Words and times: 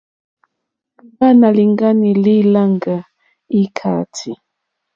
Imba 1.01 1.27
nà 1.39 1.47
lìŋgani 1.57 2.11
li 2.23 2.35
làŋga 2.53 2.97
ikàati. 3.61 4.31